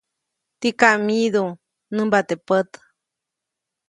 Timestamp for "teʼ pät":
2.27-2.69